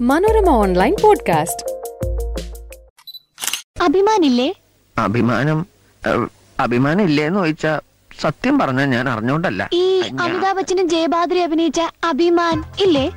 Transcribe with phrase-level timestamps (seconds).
[0.00, 1.82] Manorama online podcast.
[3.82, 4.54] അഭിമാനില്ലേ?
[4.98, 5.66] അഭിമാനം
[6.60, 7.80] അഭിമാനം ഇല്ലേന്ന് ചോദിച്ചാ
[8.20, 9.68] സത്യം പറഞ്ഞ ഞാൻ അറിഞ്ഞോണ്ടല്ല.
[9.72, 13.12] ഈ അമിതാഭ് ബച്ചനും ജയബാദ്രി അഭിനയിച്ച അഭിമാൻ ഇല്ലേ?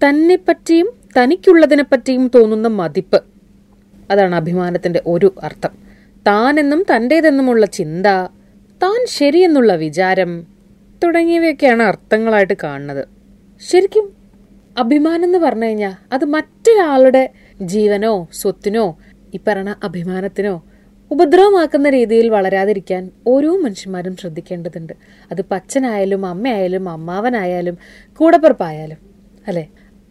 [0.08, 3.22] തന്നെ പറ്റിയും തനിക്കുള്ളതിനെ പറ്റിയും തോന്നുന്ന മതിപ്പ്.
[4.10, 5.89] അതാണ് അഭിമാനത്തിന്റെ ഒരു അർത്ഥം.
[6.26, 8.06] താനെന്നും തന്റേതെന്നുമുള്ള ചിന്ത
[8.82, 10.46] താൻ ശരിയെന്നുള്ള വിചാരം
[11.04, 13.08] തുടങ്ങിയവയൊക്കെയാണ് അർത്ഥങ്ങളായിട്ട് കാണുന്നത്.
[13.70, 14.12] ശരിക്കും
[14.78, 18.98] അഭിമാനം എന്ന് പറഞ്ഞു കഴിഞ്ഞാൽ അത് മറ്റൊരാളുടെ ജീവനോ സ്വത്തിനോ
[19.34, 20.62] ഈ പറഞ്ഞ അഭിമാനത്തിനോ
[21.10, 24.92] ഉപദ്രവമാക്കുന്ന രീതിയിൽ വളരാതിരിക്കാൻ ഓരോ മനുഷ്യന്മാരും ശ്രദ്ധിക്കേണ്ടതുണ്ട്.
[25.30, 27.78] അത് പച്ചനായാലും അമ്മയായാലും അമ്മാവനായാലും
[28.16, 28.96] കൂടപ്പുറപ്പായാലും
[29.48, 29.66] അല്ലെ?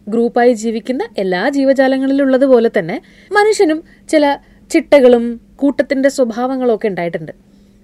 [0.08, 3.02] ഗ്രൂപ്പായി ജീവിക്കുന്ന എല്ലാ ജീവജാലങ്ങളിലുള്ളതുപോലെ തന്നെ
[3.32, 4.38] മനുഷ്യനും ചില
[4.70, 7.32] ചിട്ടകളും കൂട്ടത്തിന്റെ സ്വഭാവങ്ങളും ഒക്കെ ഉണ്ടായിട്ടുണ്ട്.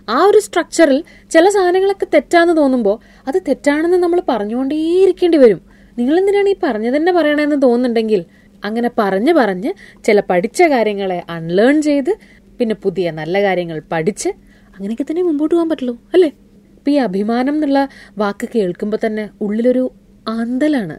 [0.08, 5.60] ആ ഒരു സ്ട്രക്ചറിൽ ചില സാധനങ്ങളൊക്കെ തെറ്റാന്ന് തോന്നുമ്പോൾ അത് തെറ്റാണെന്ന് നമ്മൾ പറഞ്ഞുകൊണ്ടേയിരിക്കേണ്ടി വരും.
[5.98, 8.24] നിങ്ങൾ എന്തിനാണ് ഈ പറഞ്ഞു തന്നെ പറയണമെന്ന് തോന്നുന്നുണ്ടെങ്കിൽ
[8.64, 12.18] അങ്ങനെ പറഞ്ഞ് പറഞ്ഞ് ചില പഠിച്ച കാര്യങ്ങളെ അൺലേൺ ചെയ്ത്
[12.58, 14.28] പിന്നെ പുതിയ നല്ല കാര്യങ്ങൾ പഠിച്ച്
[14.76, 16.28] അങ്ങനെയൊക്കെ തന്നെ മുമ്പോട്ട് പോകാൻ പറ്റുള്ളൂ അല്ലേ?
[16.74, 19.90] ഇപ്പം ഈ അഭിമാനം എന്നുള്ള വാക്ക് കേൾക്കുമ്പോൾ തന്നെ ഉള്ളിലൊരു
[20.28, 20.96] ആന്തലാണ്.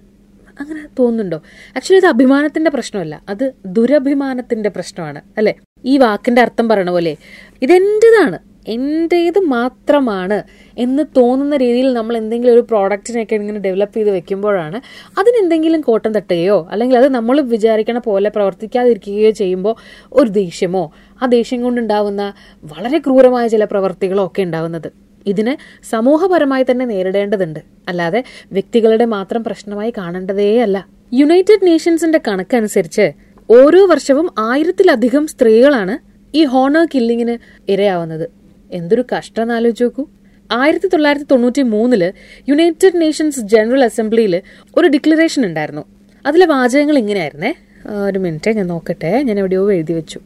[0.59, 1.37] അങ്ങനെ തോന്നുന്നുണ്ടോ?
[1.75, 3.23] ആക്ച്വലി ഇത് അഭിമാനത്തിന്റെ പ്രശ്നമല്ല.
[3.29, 5.53] അത് ദുരഭിമാനത്തിന്റെ പ്രശ്നമാണ് അല്ലെ?
[5.85, 7.15] ഈ വാക്കിന്റെ അർത്ഥം പറയണ പോലെ
[7.61, 8.39] ഇതെന്റേതാണ്?
[8.67, 10.43] എന്റേത് മാത്രമാണ്
[10.77, 14.81] എന്ന് തോന്നുന്ന രീതിയിൽ നമ്മൾ എന്തെങ്കിലും ഒരു പ്രോഡക്റ്റിനെയൊക്കെ ഇങ്ങനെ ഡെവലപ്പ് ചെയ്ത് വെക്കുമ്പോഴാണ്
[15.19, 19.75] അതിനെന്തെങ്കിലും കോട്ടം തട്ടുകയോ അല്ലെങ്കിൽ അത് നമ്മൾ വിചാരിക്കണ പോലെ പ്രവർത്തിക്കാതിരിക്കുകയോ ചെയ്യുമ്പോൾ
[20.13, 24.91] ഒരു ദേഷ്യമോ ആ ദേഷ്യം കൊണ്ടുണ്ടാവുന്ന വളരെ ക്രൂരമായ ചില പ്രവർത്തികളോ ഒക്കെ ഉണ്ടാവുന്നത്.
[25.27, 27.59] ഇതിന് സമൂഹപരമായി തന്നെ നേരിടേണ്ടതുണ്ട്.
[27.87, 35.97] അല്ലാതെ വ്യക്തികളുടെ മാത്രം പ്രശ്നമായി കാണേണ്ടതേ അല്ല യുണൈറ്റഡ് നേഷൻസിന്റെ കണക്കനുസരിച്ച് ഓരോ വർഷവും ആയിരത്തിലധികം സ്ത്രീകളാണ്
[36.35, 37.37] ഈ ഹോണർ കില്ലിങ്ങിന്
[37.71, 38.29] ഇരയാവുന്നത്.
[38.71, 40.05] എന്തൊരു കഷ്ടം ആലോചിച്ച് നോക്കൂ.
[40.51, 42.13] ആയിരത്തി തൊള്ളായിരത്തി തൊണ്ണൂറ്റി മൂന്നിൽ
[42.49, 44.41] യുണൈറ്റഡ് നേഷൻസ് ജനറൽ അസംബ്ലിയിൽ
[44.77, 45.85] ഒരു ഡിക്ലറേഷൻ ഉണ്ടായിരുന്നു.
[46.25, 47.53] അതിലെ വാചകങ്ങൾ ഇങ്ങനെയായിരുന്നേ.
[48.07, 49.21] ഒരു മിനിറ്റ് ഞാൻ നോക്കട്ടെ.
[49.21, 50.19] ഞാൻ എവിടെയോ എഴുതി വെച്ചു.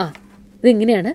[0.00, 0.12] ആ
[0.62, 1.14] ഇതിങ്ങനെയാണ്.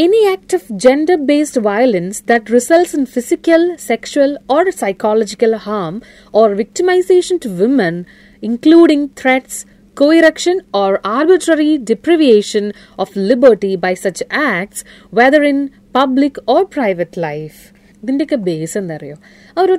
[0.00, 6.02] Any act of gender based violence that results in physical sexual or psychological harm
[6.34, 8.04] or victimisation to women
[8.42, 9.68] including threats,
[10.04, 14.86] coercion or arbitrary deprivation of liberty by such acts,
[15.18, 17.76] whether in public or private life.
[18.02, 19.16] ഇതിന്റെയൊക്കെ base എന്താ അറിയോ
[19.58, 19.78] ആ ഒരു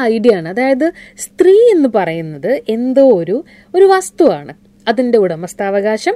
[0.00, 0.48] idea ആണ്.
[0.48, 4.54] അതായത് സ്ത്രീ എന്ന് പറയുന്നത് എന്തോ ഒരു ഒരു വസ്തുവാണ്.
[4.88, 6.14] അതിന്റെ ഉടമസ്ഥാവകാശം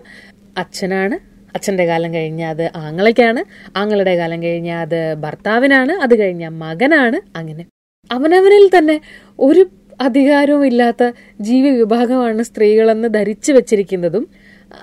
[0.58, 1.14] അച്ഛനാണ്.
[1.54, 3.44] അച്ഛന്റെ കാലം കഴിഞ്ഞാൽ അത് ആങ്ങളയ്ക്കാണ്.
[3.78, 5.92] ആങ്ങളുടെ കാലം കഴിഞ്ഞാൽ അത് ഭർത്താവിനാണ്.
[5.92, 7.38] അത് കഴിഞ്ഞാൽ മകനാണ്.
[7.38, 7.64] അങ്ങനെ.
[8.12, 9.00] അവനവനിൽ തന്നെ
[9.40, 9.66] ഒരു
[10.00, 11.10] അധികാരവും ഇല്ലാത്ത
[11.40, 14.28] ജീവി വിഭാഗമാണ് സ്ത്രീകളെന്ന് ധരിച്ചു വെച്ചിരിക്കുന്നതും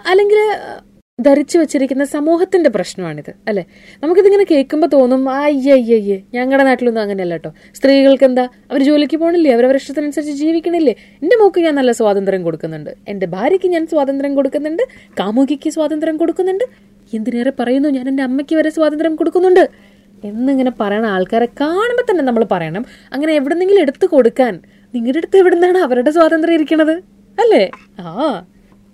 [0.05, 0.39] അല്ലെങ്കിൽ
[1.21, 3.65] ധരിച്ചു വെച്ചിരിക്കുന്ന സമൂഹത്തിന്റെ പ്രശ്നമാണിത് അല്ലെ?
[4.03, 10.33] നമുക്കിതിങ്ങനെ കേൾക്കുമ്പോൾ തോന്നും അയ്യയ്യയ്യേ ഞങ്ങളുടെ നാട്ടിലൊന്നും അങ്ങനെയല്ല കേട്ടോ സ്ത്രീകൾക്ക് എന്താ അവർ ജോലിക്ക് പോകണില്ലേ അവരവരുടെ ഇഷ്ടത്തിനനുസരിച്ച്
[10.33, 10.95] ജീവിക്കണില്ലേ?
[11.23, 12.89] എന്റെ മോക്ക് ഞാൻ നല്ല സ്വാതന്ത്ര്യം കൊടുക്കുന്നുണ്ട്.
[13.07, 14.83] എന്റെ ഭാര്യയ്ക്ക് ഞാൻ സ്വാതന്ത്ര്യം കൊടുക്കുന്നുണ്ട്.
[15.19, 16.63] കാമുകിക്ക് സ്വാതന്ത്ര്യം കൊടുക്കുന്നുണ്ട്.
[17.13, 19.69] എന്തിനേറെ പറയുന്നു ഞാൻ എന്റെ അമ്മയ്ക്ക് വരെ സ്വാതന്ത്ര്യം കൊടുക്കുന്നുണ്ട്.
[20.23, 22.85] എന്നിങ്ങനെ പറയണ ആൾക്കാരെ കാണുമ്പോൾ തന്നെ നമ്മൾ പറയണം.
[23.13, 24.61] അങ്ങനെ എവിടെന്നെങ്കിലും എടുത്തു കൊടുക്കാൻ
[24.95, 26.91] നിങ്ങളുടെ അടുത്ത് എവിടുന്നാണ് അവരുടെ സ്വാതന്ത്ര്യം ഇരിക്കണത്?
[27.39, 27.71] അല്ലേ?
[27.99, 28.45] ആ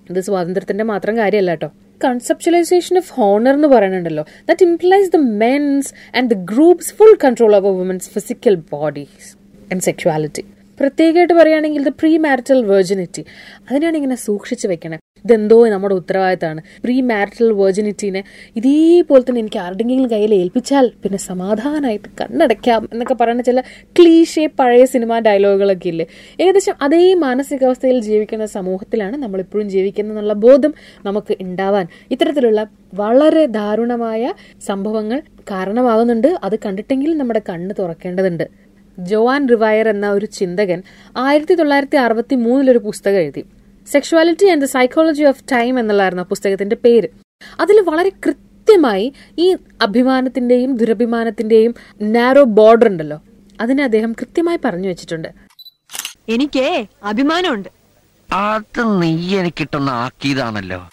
[0.10, 1.72] ഇത് സ്വാതന്ത്ര്യത്തിന്റെ മാത്രം കാര്യമല്ല കേട്ടോ.
[2.06, 4.24] കൺസെപ്ച്വലൈസേഷൻ ഓഫ് ഹോണർ എന്ന് പറയുന്നുണ്ടല്ലോ.
[4.24, 9.38] That implies the men's and the groups full control over women's physical bodies
[9.72, 10.44] and sexuality
[10.80, 13.26] പ്രത്യേകമായിട്ട് പറയുകയാണെങ്കിൽ ദ പ്രീ മാരിറ്റൽ വെർജിനിറ്റി
[13.72, 14.98] അതിനാണ് ഇങ്ങനെ സൂക്ഷിച്ചു വെക്കണേ.
[15.26, 16.62] ഇതെന്തോ നമ്മുടെ ഉത്തരവാദിത്തമാണ്.
[16.84, 18.24] പ്രീ മാരിറ്റൽ വെർജിനിറ്റീനെ
[18.56, 23.60] ഇതേപോലെ തന്നെ എനിക്ക് ആരുടെങ്കിലും കയ്യിൽ ഏൽപ്പിച്ചാൽ പിന്നെ സമാധാനമായിട്ട് കണ്ണടയ്ക്കാം എന്നൊക്കെ പറയുന്ന ചില
[24.00, 26.06] ക്ലീഷേ പഴയ സിനിമാ ഡയലോഗുകളൊക്കെ ഇല്ലേ?
[26.40, 30.74] ഏകദേശം അതേ മാനസികാവസ്ഥയിൽ ജീവിക്കുന്ന സമൂഹത്തിലാണ് നമ്മൾ ഇപ്പോഴും ജീവിക്കുന്നത് എന്നുള്ള ബോധം
[31.06, 34.34] നമുക്ക് ഉണ്ടാവാൻ ഇത്തരത്തിലുള്ള വളരെ ദാരുണമായ
[34.66, 35.22] സംഭവങ്ങൾ
[35.52, 36.28] കാരണമാകുന്നുണ്ട്.
[36.44, 38.46] അത് കണ്ടിട്ടെങ്കിലും നമ്മുടെ കണ്ണ് തുറക്കേണ്ടതുണ്ട്.
[39.00, 40.84] ജോവാൻ റിവയർ എന്ന ഒരു ചിന്തകൻ
[41.18, 43.44] ആയിരത്തി തൊള്ളായിരത്തി അറുപത്തി മൂന്നിലൊരു പുസ്തകം എഴുതി.
[43.86, 47.08] Sexuality and the psychology of time എന്നുള്ളതായിരുന്നു ആ പുസ്തകത്തിന്റെ പേര്.
[47.60, 53.22] അതിൽ വളരെ കൃത്യമായി ഈ അഭിമാനത്തിന്റെയും ദുരഭിമാനത്തിന്റെയും നാരോ ബോർഡർ ഉണ്ടല്ലോ.
[53.62, 55.28] അതിനെ അദ്ദേഹം കൃത്യമായി പറഞ്ഞു വെച്ചിട്ടുണ്ട്.
[56.30, 57.70] എനിക്ക് അഭിമാനമുണ്ട്.
[58.34, 60.90] അത് നീ എനിക്കിട്ടൊന്ന് ആക്കിയതാണല്ലോ.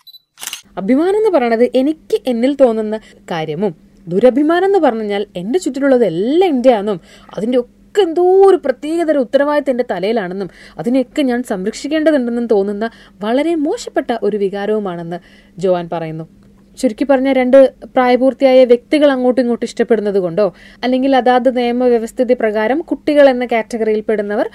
[0.77, 3.01] അഭിമാനം എന്ന് പറയുന്നത് എനിക്ക് എന്നിൽ തോന്നുന്ന
[3.31, 3.75] കാര്യമും
[4.09, 7.01] ദുരഭിമാനം എന്ന് പറഞ്ഞാൽ എന്റെ ചുറ്റിലുള്ളത് എല്ലാം എന്റെ ആണെന്നും
[7.37, 7.59] അതിന്റെ
[7.93, 10.49] ഒക്കെ എന്തോ ഒരു പ്രത്യേകതര ഉത്തരവാദിത്തം എന്റെ തലയിലാണെന്നും
[10.79, 12.91] അതിനെയൊക്കെ ഞാൻ സംരക്ഷിക്കേണ്ടതുണ്ടെന്നും തോന്നുന്ന
[13.21, 15.19] വളരെ മോശപ്പെട്ട ഒരു വികാരവുമാണെന്ന്
[15.59, 16.42] ജോവാൻ പറയുന്നു.
[16.79, 17.57] ചുരുക്കി പറഞ്ഞ രണ്ട്
[17.95, 20.47] പ്രായപൂർത്തിയായ വ്യക്തികൾ അങ്ങോട്ടും ഇങ്ങോട്ടും ഇഷ്ടപ്പെടുന്നത് കൊണ്ടോ
[20.85, 24.49] അല്ലെങ്കിൽ അതാത് നിയമവ്യവസ്ഥിതി പ്രകാരം കുട്ടികൾ എന്ന കാറ്റഗറിയിൽ പെടുന്നവർ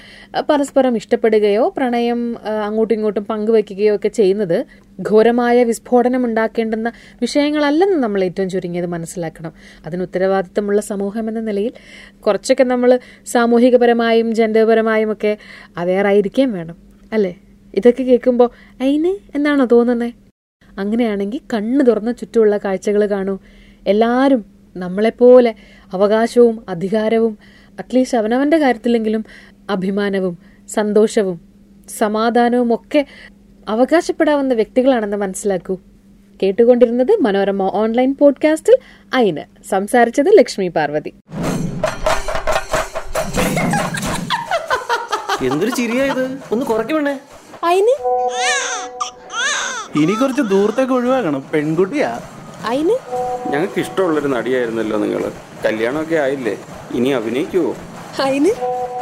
[0.50, 2.22] പരസ്പരം ഇഷ്ടപ്പെടുകയോ പ്രണയം
[2.68, 4.58] അങ്ങോട്ടും ഇങ്ങോട്ടും പങ്കുവെക്കുകയോ ഒക്കെ ചെയ്യുന്നത്
[5.00, 6.90] ഘോരമായ വിസ്ഫോടനം ഉണ്ടാക്കേണ്ടുന്ന
[7.22, 9.52] വിഷയങ്ങളല്ലെന്ന് നമ്മൾ ഏറ്റവും ചുരുങ്ങിയത് മനസ്സിലാക്കണം.
[9.86, 11.74] അതിന് ഉത്തരവാദിത്തമുള്ള സമൂഹം എന്ന നിലയിൽ
[12.20, 12.92] കുറച്ചൊക്കെ നമ്മൾ
[13.28, 15.34] സാമൂഹികപരമായും ജെൻഡർപരമായും ഒക്കെ
[15.78, 16.78] അവെയറായിരിക്കുകയും വേണം
[17.12, 17.34] അല്ലേ?
[17.74, 18.50] ഇതൊക്കെ കേൾക്കുമ്പോൾ
[18.82, 19.14] അയിന്?
[19.36, 20.27] എന്നാണോ തോന്നുന്നത്
[20.78, 23.38] അങ്ങനെയാണെങ്കിൽ കണ്ണ് തുറന്ന ചുറ്റുമുള്ള കാഴ്ചകൾ കാണൂ.
[23.88, 24.46] എല്ലാവരും
[24.78, 25.56] നമ്മളെപ്പോലെ
[25.94, 27.38] അവകാശവും അധികാരവും
[27.80, 29.26] അറ്റ്ലീസ്റ്റ് അവനവന്റെ കാര്യത്തിലെങ്കിലും
[29.70, 30.38] അഭിമാനവും
[30.70, 31.42] സന്തോഷവും
[31.98, 33.06] സമാധാനവും ഒക്കെ
[33.68, 35.78] അവകാശപ്പെടാവുന്ന വ്യക്തികളാണെന്ന് മനസ്സിലാക്കൂ.
[36.44, 38.78] കേട്ടുകൊണ്ടിരുന്നത് മനോരമ ഓൺലൈൻ പോഡ്കാസ്റ്റിൽ
[39.14, 39.64] അയിന്.
[39.70, 41.14] സംസാരിച്ചത് ലക്ഷ്മി പാർവതി.
[45.42, 47.20] എന്തൊരു ചിരിയായത് ഒന്ന് കുറയ്ക്കണേ
[47.64, 47.96] അയിന്?
[50.02, 51.44] ഇനി കുറച്ച് ദൂരത്തേക്ക് ഒഴിവാക്കണം.
[51.54, 52.20] പെൺകുട്ടിയാ.
[52.66, 52.96] അയിന്?
[53.52, 55.32] ഞങ്ങൾക്ക് ഇഷ്ടമുള്ളൊരു നടിയായിരുന്നല്ലോ നിങ്ങൾ
[55.66, 56.58] കല്യാണമൊക്കെ ആയില്ലേ?
[56.92, 57.76] ഇനി അഭിനയിക്കുവോ
[58.24, 58.52] അയിന്?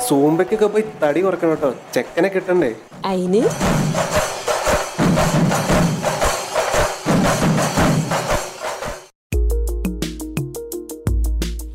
[0.07, 1.75] സൂമ്പയ്ക്കൊക്കെ പോയി തടി കുറക്കണം കേട്ടോ.
[1.94, 2.75] ചെക്കനെ കിട്ടണ്ടേ?
[3.06, 3.44] അയിന്?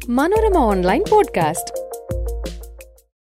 [0.09, 1.80] Manorama online podcast.